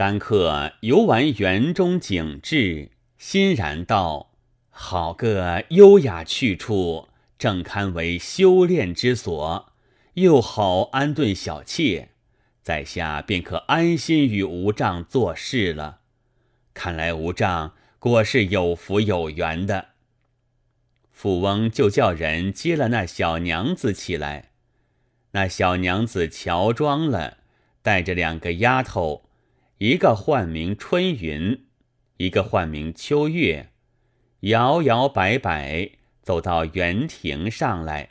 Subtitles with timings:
[0.00, 4.30] 丹客游玩园中景致，欣然道
[4.72, 9.74] ：“好个优雅去处，正堪为修炼之所。
[10.14, 12.12] 又好安顿小妾，
[12.62, 15.98] 在下便可安心与吴丈做事了。
[16.72, 19.88] 看来吴丈果是有福有缘的。”
[21.12, 24.52] 富翁就叫人接了那小娘子起来。
[25.32, 27.36] 那小娘子乔装了，
[27.82, 29.26] 带着两个丫头。
[29.80, 31.64] 一个唤名春云，
[32.18, 33.70] 一个唤名秋月，
[34.40, 38.10] 摇摇摆摆走到园亭上来。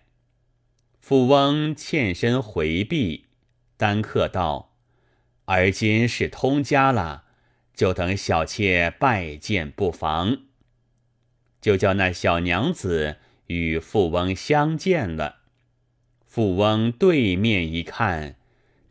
[0.99, 3.27] 富翁欠身回避，
[3.77, 4.73] 单客道
[5.45, 7.25] ：“而今是通家了，
[7.75, 10.45] 就等小妾拜见不妨。”
[11.61, 15.41] 就叫那小娘子与富翁相见了。
[16.25, 18.38] 富翁对面一看。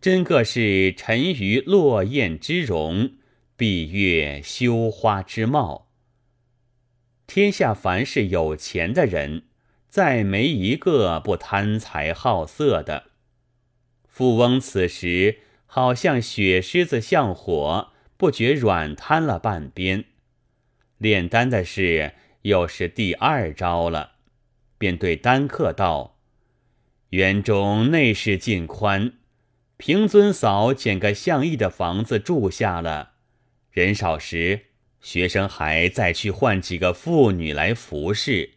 [0.00, 3.14] 真个是沉鱼落雁之容，
[3.56, 5.88] 闭月羞花之貌。
[7.26, 9.42] 天下凡是有钱的人，
[9.88, 13.10] 再没一个不贪财好色的。
[14.06, 20.04] 富翁此时好像雪狮子向火，不觉软瘫了半边。
[20.98, 24.12] 炼丹的事又是第二招了，
[24.78, 26.20] 便对丹客道
[27.10, 29.14] ：“园中内室尽宽。”
[29.78, 33.12] 平尊嫂捡个相意的房子住下了，
[33.70, 34.66] 人少时，
[35.00, 38.54] 学生还再去换几个妇女来服侍。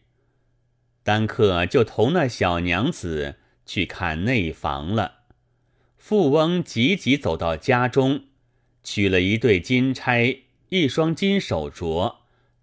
[1.04, 3.36] 丹客就同那小娘子
[3.68, 5.20] 去看内房了。
[5.96, 8.24] 富翁急急走到家中，
[8.84, 10.38] 取了一对金钗、
[10.70, 12.16] 一双金手镯，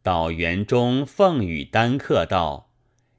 [0.02, 2.72] 到园中奉与丹客道：“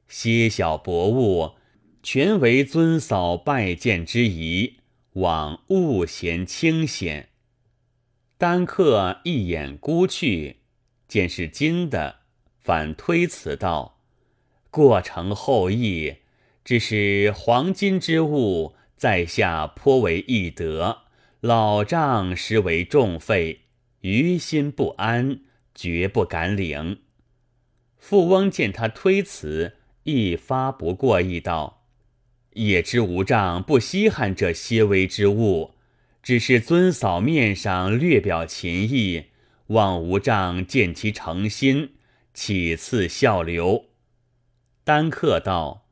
[0.09, 1.55] 些小薄物，
[2.03, 4.75] 全为尊嫂拜见之仪。”
[5.13, 7.29] 往勿嫌清闲。
[8.37, 10.57] 丹客一眼估去，
[11.07, 12.19] 见是金的，
[12.57, 13.99] 反推辞道
[14.71, 16.17] ：“过程后意，
[16.63, 20.99] 只是黄金之物，在下颇为易得，
[21.41, 23.61] 老丈实为重费，
[24.01, 25.41] 于心不安，
[25.73, 27.01] 绝不敢领。”
[27.97, 31.78] 富翁见他推辞，一发不过意道。
[32.53, 35.75] 也知无丈不稀罕这些微之物，
[36.23, 39.25] 只是尊嫂面上略表情意，
[39.67, 41.93] 望无丈见其诚心，
[42.33, 43.85] 岂赐笑留。
[44.83, 45.85] 丹客道：“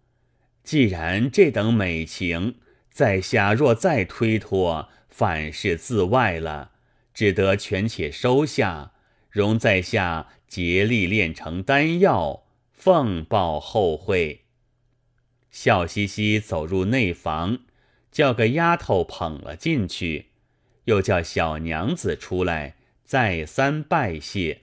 [0.63, 2.55] 既然这等美情，
[2.89, 6.71] 在下若再推脱，反是自外了，
[7.13, 8.93] 只得权且收下，
[9.29, 14.45] 容在下竭力炼成丹药，奉报后会。”
[15.59, 17.61] 笑嘻嘻走入内房，
[18.11, 20.27] 叫个丫头捧了进去，
[20.83, 24.59] 又叫小娘子出来，再三拜谢。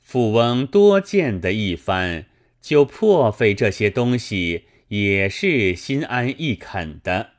[0.00, 2.24] 富翁多见的一番，
[2.62, 7.32] 就破费这些东西，也是心安意肯的，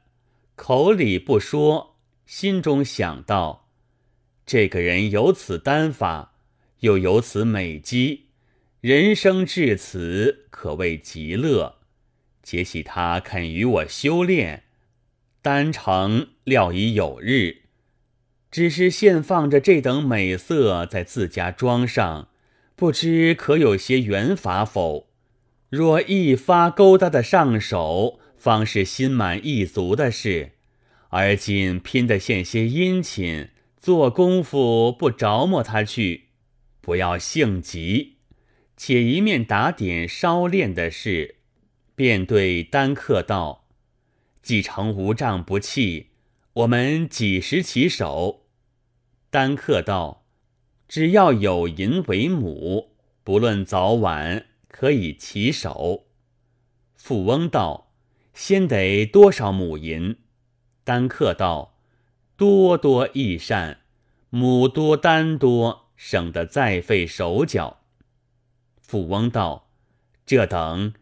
[0.56, 1.96] 口里不说，
[2.28, 3.68] 心中想到：
[4.46, 6.36] 这个人有此丹法，
[6.82, 8.28] 又有此美姬，
[8.82, 11.79] 人生至此，可谓极乐。
[12.50, 14.64] 且喜他肯与我修炼，
[15.40, 17.58] 丹成料已有日。
[18.50, 22.30] 只是现放着这等美色在自家庄上，
[22.76, 25.12] 不知可有些缘法否？
[25.70, 30.54] 若一发勾搭的上手，方是心满意足的事。
[31.10, 33.50] 而今拼得献些殷勤，
[33.80, 36.30] 做功夫不着磨他去，
[36.82, 38.16] 不要性急，
[38.76, 41.36] 且一面打点烧炼的事。
[42.00, 43.68] 便对丹客道
[44.42, 46.12] ：“既成无杖不弃，
[46.54, 48.46] 我们几时起手？”
[49.30, 50.24] 丹客道
[50.88, 52.96] ：“只要有银为母，
[53.26, 56.06] 不论早晚，可以起手。”
[56.96, 57.92] 富翁道
[58.34, 60.20] ：“先得多少母银？”
[60.86, 61.82] 丹客道
[62.38, 63.82] ：“多多益善，
[64.30, 67.82] 母多丹多，省得再费手脚。”
[68.80, 69.68] 富翁道
[70.26, 70.94] ：“这等。”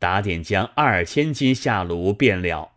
[0.00, 2.72] 打点将二千斤下炉便了。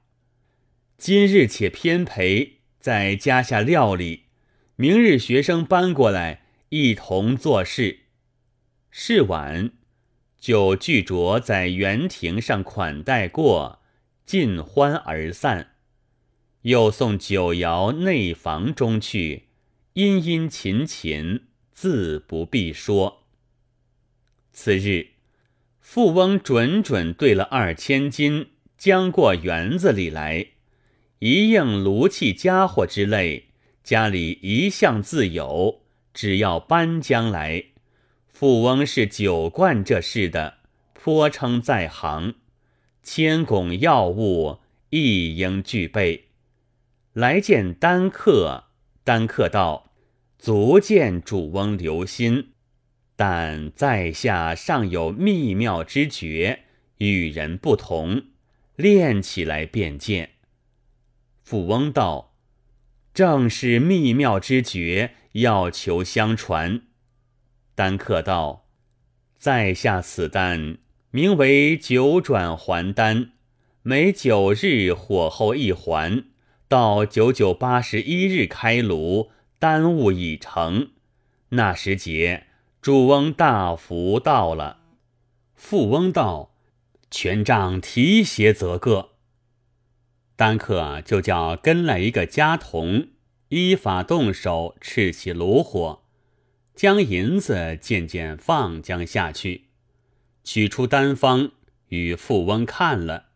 [0.98, 4.26] 今日且偏陪，在家下料理。
[4.76, 8.00] 明日学生搬过来，一同做事。
[8.92, 9.72] 是晚，
[10.38, 13.80] 就聚着在园亭上款待过，
[14.26, 15.76] 尽欢而散。
[16.64, 19.48] 又送酒肴内房中去，
[19.94, 23.24] 殷殷勤勤，自不必说。
[24.52, 25.13] 次日。
[25.84, 28.48] 富翁准准兑了二千金，
[28.78, 30.48] 将过园子里来，
[31.20, 33.50] 一应炉器家伙之类，
[33.84, 35.82] 家里一向自有，
[36.14, 37.66] 只要搬将来。
[38.28, 40.56] 富翁是酒惯这事的，
[40.94, 42.36] 颇称在行。
[43.04, 44.60] 千拱要物
[44.90, 46.30] 亦应具备。
[47.12, 48.64] 来见丹客，
[49.04, 49.92] 丹客道
[50.40, 52.53] ：“足见主翁留心，
[53.26, 56.64] 但在下尚有秘妙之诀，
[56.98, 58.24] 与人不同，
[58.76, 60.32] 练起来便见。”
[61.42, 62.34] 富翁道
[63.16, 66.82] ：“正是秘妙之诀，要求相传。”
[67.76, 68.68] 丹客道
[69.40, 70.80] ：“在下此丹，
[71.12, 73.32] 名为九转还丹，
[73.84, 76.26] 每九日火候一还。”
[76.68, 80.90] 到九九八十一日开炉，丹物已成。
[81.50, 82.48] 那时节，
[82.84, 84.80] 主翁大福到了。
[85.56, 86.54] 富翁道
[87.10, 89.12] ：“权杖提携则个。”
[90.36, 93.08] 丹客就叫跟来一个家童，
[93.48, 96.02] 依法动手赤起炉火，
[96.76, 99.70] 将银子渐渐放将下去，
[100.44, 101.52] 取出丹方
[101.88, 103.28] 与富翁看了。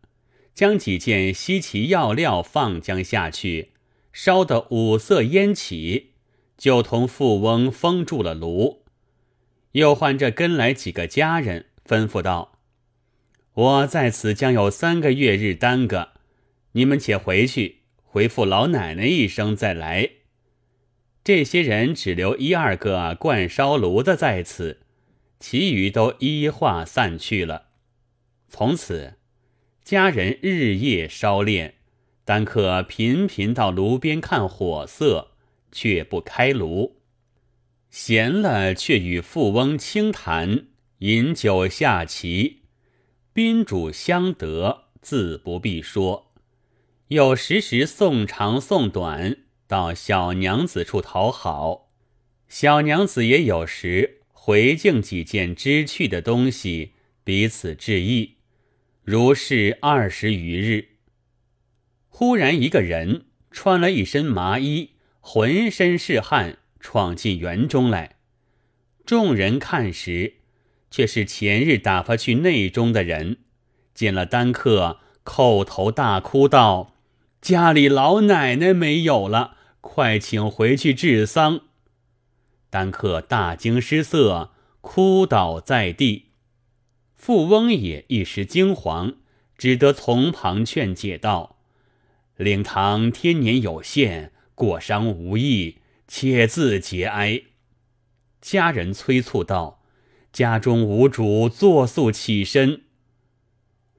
[0.52, 3.72] 将几件稀奇药料放将下去，
[4.12, 6.12] 烧得五色烟起，
[6.58, 8.82] 就同富翁封住了炉。
[9.78, 12.58] 又唤这跟来几个家人，吩咐道
[13.54, 16.08] ：“我在此将有三个月日耽搁，
[16.72, 20.10] 你们且回去，回复老奶奶一声再来。”
[21.24, 24.80] 这些人只留一二个灌烧炉的在此，
[25.38, 27.68] 其余都依话散去了。
[28.48, 29.14] 从此。
[29.84, 31.76] 家人日夜烧炼，
[32.26, 35.28] 丹客频频到炉边看火色，
[35.72, 36.97] 却不开炉。
[37.90, 40.66] 闲了，却与富翁轻谈，
[40.98, 42.62] 饮酒下棋，
[43.32, 46.32] 宾主相得，自不必说。
[47.08, 51.90] 有时时送长送短，到小娘子处讨好。
[52.48, 56.92] 小娘子也有时回敬几件知趣的东西，
[57.24, 58.36] 彼此致意。
[59.02, 60.88] 如是二十余日，
[62.08, 64.90] 忽然一个人穿了一身麻衣，
[65.20, 68.16] 浑身是汗，闯进园中来。
[69.04, 70.34] 众人看时，
[70.90, 73.38] 却是前日打发去内中的人。
[73.94, 76.94] 见了丹客，叩头大哭道
[77.40, 81.60] ：“家里老奶奶没有了，快请回去治丧。”
[82.70, 86.26] 丹客大惊失色，哭倒在地。
[87.16, 89.16] 富翁也一时惊惶，
[89.56, 91.58] 只得从旁劝解道
[92.36, 95.78] ：“令堂天年有限，过伤无益，
[96.08, 97.42] 且自节哀。”
[98.42, 99.84] 家人催促道
[100.32, 102.82] ：“家中无主，作速起身。”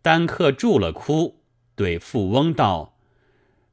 [0.01, 1.41] 丹客住了哭，
[1.75, 2.97] 对富翁道：“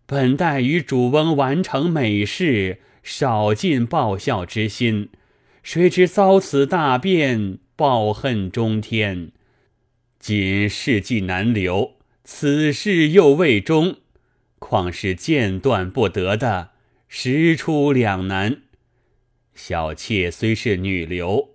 [0.07, 5.09] 本待与主翁完成美事，少尽报效之心，
[5.63, 9.33] 谁知遭此大变，报恨中天。”
[10.19, 11.95] 今世纪难留，
[12.25, 13.99] 此事又未终，
[14.59, 16.71] 况是间断不得的，
[17.09, 18.63] 实出两难。
[19.55, 21.51] 小妾虽是女流，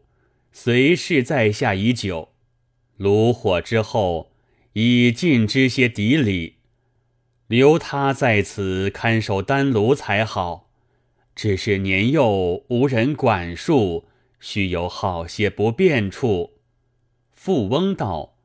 [0.51, 2.29] 随侍在下已久，
[2.97, 4.31] 炉火之后
[4.73, 6.55] 已尽知些底里，
[7.47, 10.69] 留他在此看守丹炉才好。
[11.35, 14.05] 只是年幼无人管束，
[14.39, 16.59] 须有好些不便处。
[17.31, 18.35] 富翁道。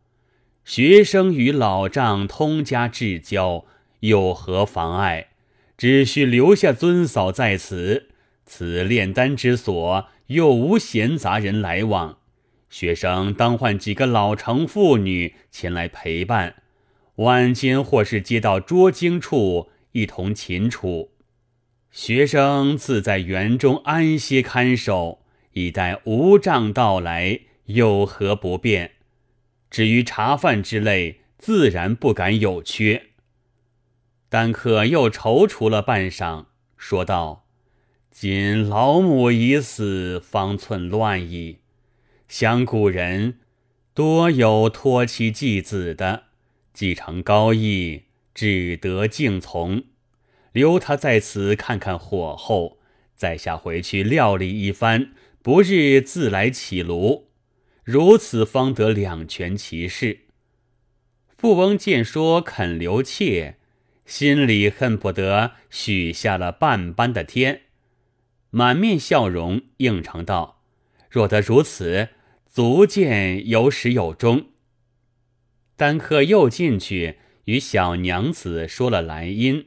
[0.64, 3.66] 学生与老丈通家至交，
[4.00, 5.28] 有何妨碍？
[5.76, 8.08] 只需留下尊嫂在此，
[8.44, 12.18] 此炼丹之所又无闲杂人来往。
[12.68, 16.56] 学生当唤几个老成妇女前来陪伴，
[17.16, 21.12] 晚间或是接到捉经处，一同擒处。
[21.90, 25.20] 学生自在园中安歇看守，
[25.52, 28.92] 以待无障到来，有何不便？
[29.70, 33.06] 至于茶饭之类，自然不敢有缺。
[34.28, 37.46] 丹客又踌躇了半晌，说道
[38.10, 41.60] ：“今老母已死，方寸乱矣。
[42.26, 43.38] 想古人
[43.94, 46.24] 多有托妻继子的，
[46.74, 48.04] 继承高义，
[48.34, 49.84] 只得敬从。
[50.52, 52.78] 留他在此看看火候，
[53.14, 57.28] 在下回去料理一番，不日自来起炉。”
[57.84, 60.22] 如此方得两全其事。
[61.38, 63.58] 富翁见说肯留妾，
[64.06, 67.62] 心里恨不得许下了半般的天，
[68.50, 70.62] 满面笑容应承道
[71.10, 72.10] ：“若得如此，
[72.46, 74.46] 足见有始有终。”
[75.76, 79.66] 丹客又进去与小娘子说了来因，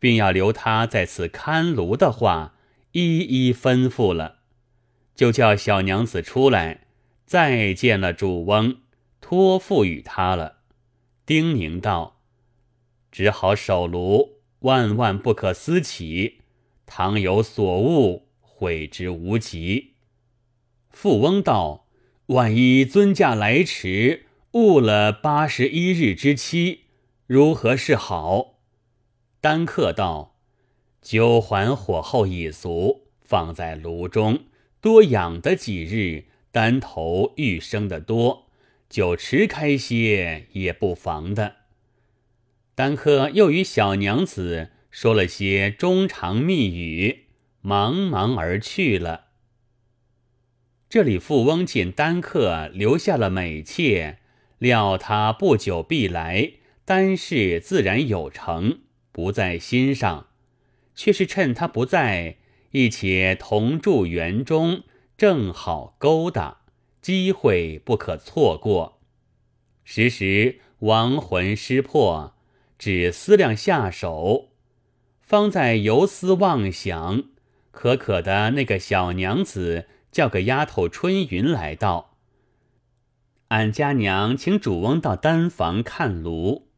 [0.00, 2.56] 并要留他在此看炉的话，
[2.90, 4.40] 一一吩咐了，
[5.14, 6.88] 就叫小娘子出来，
[7.24, 8.78] 再见了主翁，
[9.20, 10.56] 托付与他了，
[11.24, 12.19] 叮咛道
[13.10, 16.40] ：“只好守炉，万万不可私起，
[16.86, 19.94] 倘有所误，悔之无及。”
[20.90, 21.86] 富翁道
[22.26, 26.80] ：“万一尊驾来迟，误了八十一日之期，
[27.26, 28.60] 如何是好？”
[29.40, 30.36] 丹客道
[31.00, 34.40] ：“酒还火候已足，放在炉中
[34.80, 38.46] 多养的几日，丹头愈生的多，
[38.88, 41.56] 酒迟开些也不妨的。”
[42.80, 47.26] 丹客又与小娘子说了些衷肠蜜语，
[47.62, 49.26] 茫茫而去了。
[50.88, 54.20] 这里富翁见丹客留下了美妾，
[54.56, 56.52] 料他不久必来，
[56.86, 58.78] 丹氏自然有成。
[59.12, 60.28] 不在心上，
[60.94, 62.38] 却是趁他不在，
[62.70, 64.84] 一且同住园中，
[65.18, 66.62] 正好勾搭，
[67.02, 69.02] 机会不可错过。
[69.84, 72.38] 时时亡魂失魄，
[72.80, 74.52] 只思量下手，
[75.20, 77.24] 方在游思妄想。
[77.70, 82.16] 可可的那个小娘子叫个丫头春云来道
[83.48, 86.70] ：“俺家娘请主翁到丹房看炉。”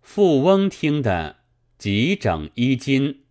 [0.00, 1.38] 富翁听得。
[1.76, 3.22] 急整衣襟，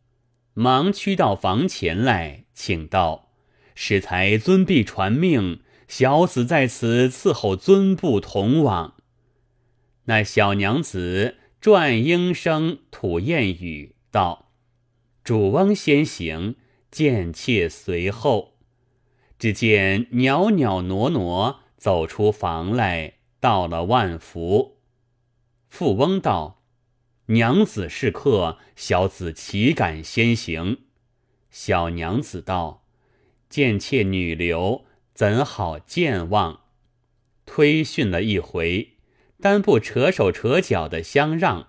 [0.53, 3.29] 忙驱到房前来，请道
[3.75, 8.95] ：“适才尊婢传命，小子在此伺候尊部同往。”
[10.05, 14.51] 那小娘子转应声吐艳语道
[15.23, 16.55] ：“主翁先行，
[16.91, 18.57] 贱妾随后。”
[19.39, 24.77] 只见袅袅挪挪走出房来，到了万福。
[25.67, 26.55] 富翁道。
[27.29, 30.83] 娘子是客，小子岂敢先行？
[31.51, 32.85] 小娘子道
[33.49, 36.61] ：“贱妾女流，怎好健忘？”
[37.45, 38.96] 推训了一回，
[39.39, 41.67] 单不扯手扯脚的相让，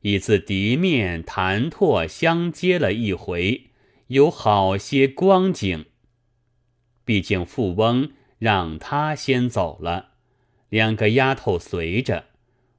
[0.00, 3.70] 已自敌面谈唾相接了一回，
[4.08, 5.86] 有好些光景。
[7.04, 10.10] 毕竟富翁让他先走了，
[10.68, 12.26] 两个丫头随着，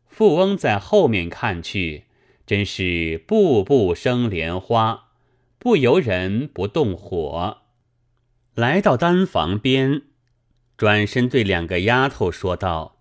[0.08, 2.06] 富翁在后面看去。
[2.46, 5.06] 真是步步生莲花，
[5.58, 7.64] 不由人不动火。
[8.54, 10.04] 来到丹房边，
[10.78, 12.95] 转身对两个丫头说道：“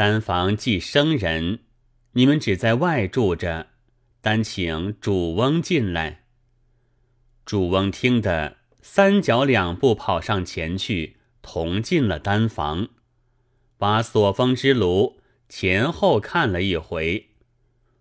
[0.00, 1.58] 丹房寄生人，
[2.12, 3.66] 你们只在外住着，
[4.22, 6.22] 单请主翁进来。”
[7.44, 12.88] 主翁听得，三脚两步跑上前去，同进了丹房，
[13.76, 17.32] 把锁风之炉前后看了一回。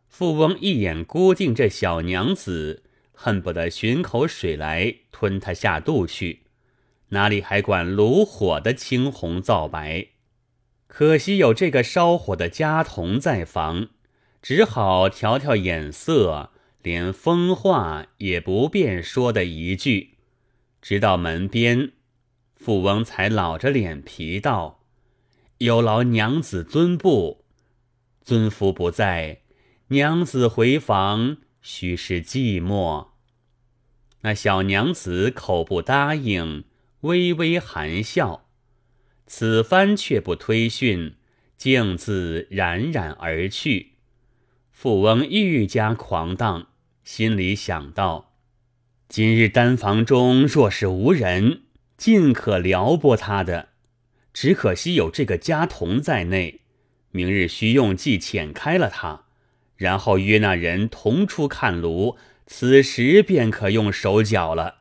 [0.07, 6.43] 富翁一眼估定这小娘子，恨不得寻口水来吞她下肚去，
[7.09, 10.07] 哪里还管炉火的青红皂白？
[10.89, 13.89] 可惜有这个烧火的家童在房，
[14.41, 16.49] 只好调调眼色，
[16.81, 20.17] 连疯话也不便说的一句。
[20.81, 21.91] 直到门边，
[22.55, 24.83] 富翁才老着脸皮道
[25.59, 27.45] ：“有劳娘子尊布，
[28.21, 29.41] 尊夫不在。”
[29.91, 33.09] 娘子回房，须是寂寞。
[34.21, 36.65] 那小娘子口不答应，
[37.01, 38.48] 微微含笑。
[39.31, 41.13] 此番却不推训，
[41.55, 43.91] 径自冉冉而去。
[44.71, 46.69] 富翁愈加狂荡，
[47.03, 48.33] 心里想到：
[49.07, 51.61] 今日丹房中若是无人，
[51.95, 53.69] 尽可撩拨他的。
[54.33, 56.61] 只可惜有这个家童在内，
[57.11, 59.25] 明日须用计遣开了他。
[59.75, 62.17] 然后约那人同出看炉，
[62.47, 64.77] 此时便可用手脚了。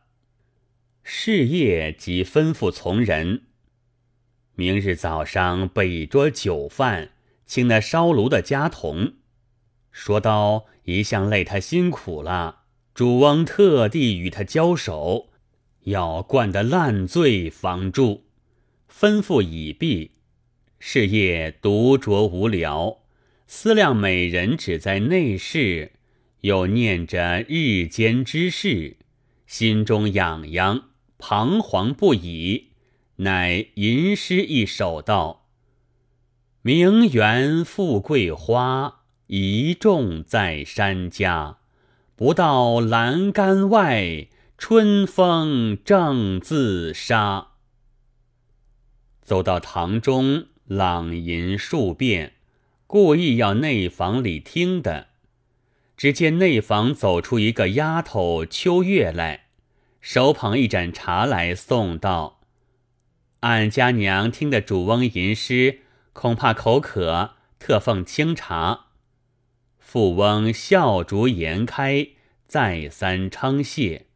[1.04, 3.42] 是夜即吩咐从人，
[4.60, 7.10] 明日早上备一桌酒饭，
[7.46, 9.12] 请那烧炉的家童。
[9.92, 12.62] 说刀一向累他辛苦了，
[12.92, 15.28] 主翁特地与他交手，
[15.84, 18.24] 要灌得烂醉方住。
[18.92, 20.10] 吩咐已毕，
[20.80, 23.02] 是夜独酌无聊。
[23.46, 25.92] 思量美人只在内室，
[26.40, 28.96] 又念着日间之事，
[29.46, 32.67] 心中痒痒，彷徨不已。
[33.20, 35.46] 乃吟诗一首道
[36.62, 41.58] ：“名媛富贵花，一种在山家。
[42.14, 47.48] 不到栏杆外，春风正自杀。”
[49.22, 52.34] 走到堂中，朗吟数遍。
[52.86, 55.08] 故意要内房里听的，
[55.96, 59.48] 只见内房走出一个丫头秋月来，
[60.00, 62.37] 手捧一盏茶来送道
[63.40, 65.80] ：“俺家娘听得主翁吟诗，
[66.12, 68.86] 恐怕口渴，特奉清茶。”
[69.78, 72.08] 富翁笑逐颜开，
[72.46, 74.06] 再三称谢。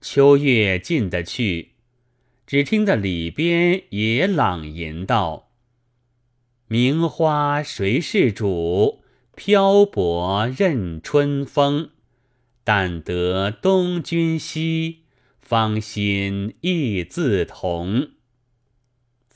[0.00, 1.72] 秋月进得去，
[2.46, 5.50] 只听得里边也朗吟道
[6.68, 9.02] ：“名花谁是主？”
[9.36, 11.90] 漂泊任春风，
[12.64, 15.02] 但得东君西，
[15.40, 18.12] 芳心亦自同。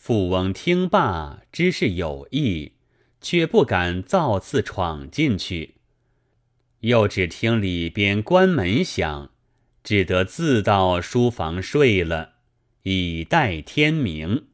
[0.02, 2.72] 富翁听罢，知是有意，
[3.20, 5.74] 却不敢造次闯进去。
[6.80, 9.30] 又只听里边关门响，
[9.84, 12.36] 只得自到书房睡了，
[12.84, 14.46] 以待天明。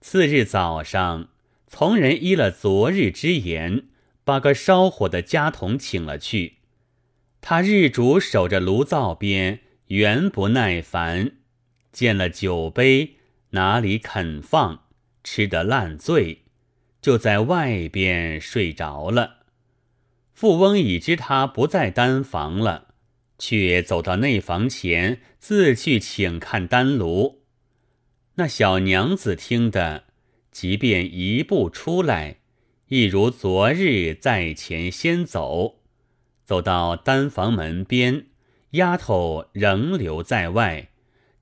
[0.00, 1.30] 次日早上，
[1.66, 3.86] 从人依了昨日之言。
[4.22, 6.58] 把个烧火的家童请了去，
[7.40, 11.32] 他日主守着炉灶边，原不耐烦，
[11.92, 13.15] 见了酒杯，
[13.56, 14.84] 哪里肯放，
[15.24, 16.42] 吃得烂醉，
[17.00, 19.46] 就在外边睡着了。
[20.34, 22.88] 富翁已知他不在单房了，
[23.38, 27.40] 却走到内房前，自去请看丹炉。
[28.34, 30.04] 那小娘子听得，
[30.50, 32.40] 即便一步出来。
[32.88, 35.80] 一如昨日在前先走，
[36.44, 38.26] 走到单房门边，
[38.72, 40.90] 丫头仍留在外，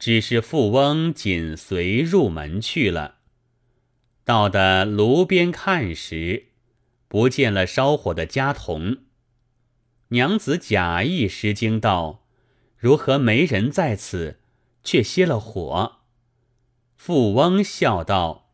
[0.05, 3.15] 只是富翁紧随入门去了。
[4.23, 6.49] 到的炉边看时，
[7.09, 8.99] 不见了烧火的家童。
[10.09, 12.27] 娘子假意失惊道
[12.77, 14.41] ：“如何没人在此，
[14.83, 16.01] 却熄了火？”
[16.99, 18.51] 富翁笑道。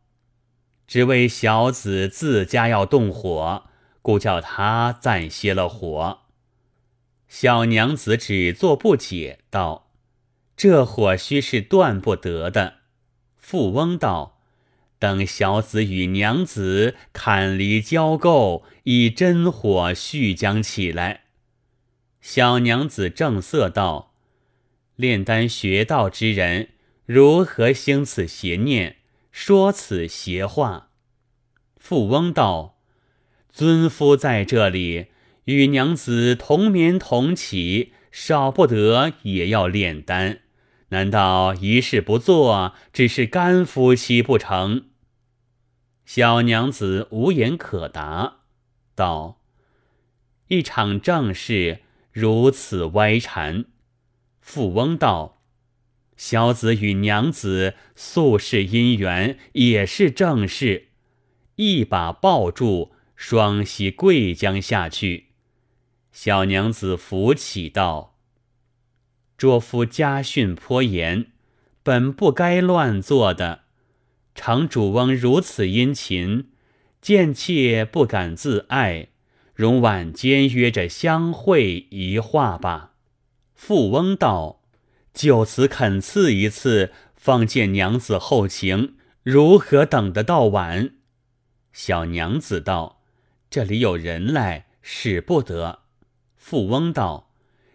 [0.87, 3.65] 只为小子自家要动火，
[4.01, 6.19] 故叫他暂歇了火。
[7.27, 9.90] 小娘子只做不解，道
[10.61, 12.81] ：“这火须是断不得的。”
[13.35, 14.43] 富翁道
[14.99, 21.21] ：“等小子与娘子砍离交媾，以真火续将起来。”
[22.21, 24.13] 小娘子正色道
[24.95, 26.69] ：“炼丹学道之人，
[27.07, 28.97] 如何兴此邪念？”
[29.33, 30.91] 说此邪话，
[31.77, 32.77] 富翁道
[33.51, 35.07] ：“尊夫在这里，
[35.45, 40.41] 与娘子同眠同起，少不得也要炼丹。
[40.91, 44.85] 难道一事不做，只是干夫妻不成？”
[46.05, 48.37] 小娘子无言可答，
[48.95, 49.41] 道
[50.47, 51.79] ：“一场正事
[52.11, 53.65] 如此歪缠。”
[54.39, 55.39] 富翁道。
[56.17, 60.89] 小子与娘子素是姻缘，也是正事。
[61.55, 65.29] 一把抱住，双膝跪将下去。
[66.11, 68.10] 小娘子扶起道
[69.41, 71.31] ：“拙夫家训颇严，
[71.81, 73.61] 本不该乱做的。
[74.35, 76.51] 常主翁如此殷勤，
[77.01, 79.07] 贱妾不敢自爱，
[79.55, 82.91] 容晚间约着相会一话吧。”
[83.55, 84.61] 富翁道。
[85.11, 90.91] 就此肯赐一次，方见娘子后情，如何等得到晚？
[91.73, 93.01] 小娘子道
[93.49, 95.79] ：“这里有人来，使不得。”
[96.37, 97.29] 富翁道：“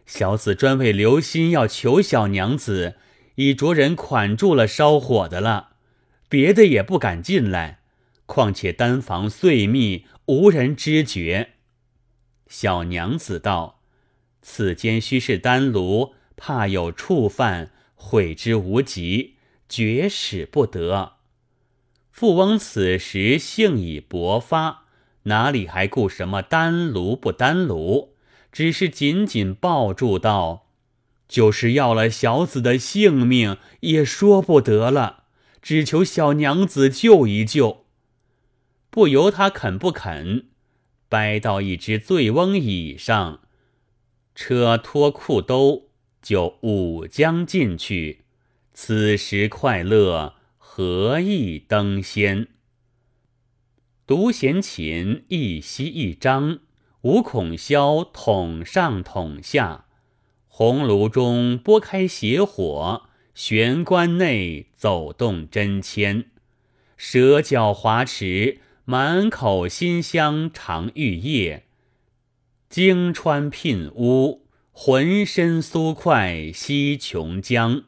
[0.06, 2.94] 小子专为留心要求小娘子，
[3.34, 5.70] 已着人款住了烧火的了，
[6.28, 7.80] 别的也不敢进来。
[8.24, 11.50] 况且丹房碎密，无人知觉。”
[12.48, 13.80] 小娘子道
[14.40, 19.36] ：“此间须是丹炉。”怕有触犯，悔之无及，
[19.70, 21.14] 绝使不得。
[22.10, 24.84] 富翁此时性已勃发，
[25.22, 28.15] 哪里还顾什么丹炉不丹炉？
[28.56, 30.68] 只是紧紧抱住道
[31.28, 35.24] ：“就是要了小子的性命，也说不得了。
[35.60, 37.84] 只求小娘子救一救。”
[38.88, 40.46] 不由他肯不肯，
[41.06, 43.40] 掰到一只醉翁椅上，
[44.34, 45.90] 车脱裤兜。
[46.22, 48.22] 就舞将进去，
[48.72, 52.48] 此时快乐何意登仙？
[54.06, 56.60] 独弦琴一息一张，
[57.06, 59.84] 五孔箫筒上筒下，
[60.48, 66.24] 红炉中拨开邪火，玄关内走动真签，
[66.96, 71.66] 舌角滑齿，满口馨香常玉液，
[72.68, 74.44] 经川聘屋。
[74.72, 77.84] 浑身酥快西琼浆，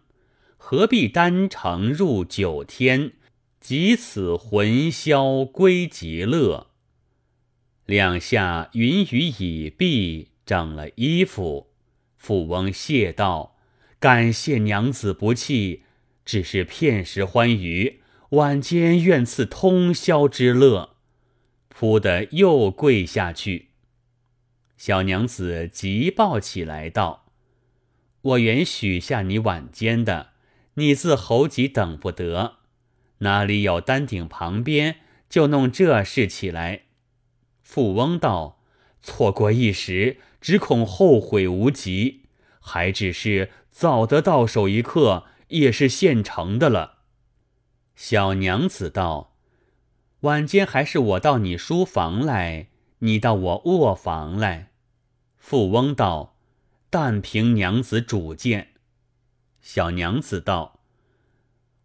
[0.57, 3.15] 何必单程入九天？
[3.61, 6.69] 即此魂消归极乐。
[7.89, 11.71] 两下云雨已毕，整了衣服。
[12.19, 13.57] 富翁谢道
[13.99, 15.85] ：“感谢娘子不弃，
[16.23, 18.01] 只是片时欢愉，
[18.33, 20.97] 晚间愿赐通宵之乐。”
[21.71, 23.69] 扑的又跪下去。
[24.77, 27.33] 小娘子急抱起来道
[28.21, 30.33] ：“我原许下你晚间的，
[30.75, 32.57] 你自猴急等不得，
[33.21, 34.97] 哪里有丹顶旁边
[35.31, 36.83] 就弄这事起来？”
[37.71, 38.63] 富翁道
[39.03, 42.23] ：“错过一时，只恐后悔无及。
[42.61, 47.01] 还只是早得到手一刻，也是现成的了。”
[47.95, 49.35] 小娘子道。
[50.21, 52.69] 晚间还是我到你书房来，
[53.01, 54.71] 你到我卧房来。
[55.37, 56.39] 富翁道
[56.89, 58.69] ：“但凭娘子主见。”
[59.61, 60.81] 小娘子道：“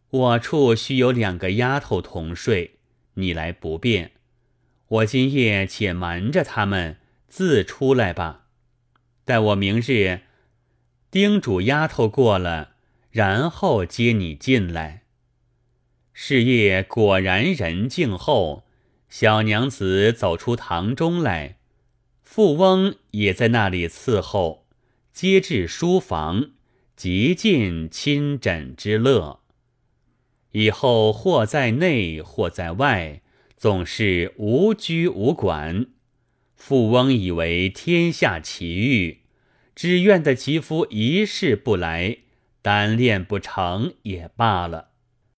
[0.09, 2.79] 我处须有两个丫头同睡，
[3.15, 4.12] 你来不便。
[4.93, 8.45] 我今夜且瞒着他们，自出来吧。
[9.25, 10.21] 待我明日
[11.09, 12.75] 叮嘱丫头过了，
[13.09, 15.01] 然后接你进来。”
[16.13, 18.67] 是夜果然人静后，
[19.09, 21.57] 小娘子走出堂中来，
[22.21, 24.67] 富翁也在那里伺候，
[25.11, 26.51] 接至书房，
[26.95, 29.39] 极尽亲枕之乐。
[30.51, 33.22] 以后或在内，或在外，
[33.63, 35.85] 总是无拘无管。
[36.53, 39.21] 富翁以为天下奇遇，
[39.73, 42.17] 只愿得其夫一世不来，
[42.61, 44.89] 单恋不成也罢了。